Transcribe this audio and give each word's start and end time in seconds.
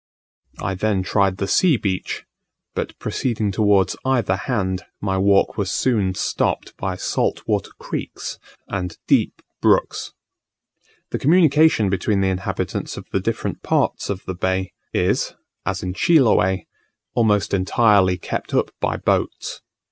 I 0.59 0.73
then 0.73 1.03
tried 1.03 1.37
the 1.37 1.45
sea 1.47 1.77
beach; 1.77 2.25
but 2.73 2.97
proceeding 2.97 3.51
towards 3.51 3.95
either 4.03 4.35
hand, 4.35 4.81
my 4.99 5.19
walk 5.19 5.59
was 5.59 5.69
soon 5.69 6.15
stopped 6.15 6.75
by 6.75 6.95
salt 6.95 7.43
water 7.45 7.69
creeks 7.77 8.39
and 8.67 8.97
deep 9.05 9.43
brooks. 9.61 10.11
The 11.11 11.19
communication 11.19 11.91
between 11.91 12.21
the 12.21 12.29
inhabitants 12.29 12.97
of 12.97 13.05
the 13.11 13.19
different 13.19 13.61
parts 13.61 14.09
of 14.09 14.25
the 14.25 14.33
bay, 14.33 14.73
is 14.91 15.35
(as 15.67 15.83
in 15.83 15.93
Chiloe) 15.93 16.61
almost 17.13 17.53
entirely 17.53 18.17
kept 18.17 18.55
up 18.55 18.71
by 18.79 18.97
boats. 18.97 19.61